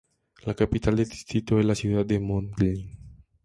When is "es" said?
1.59-1.65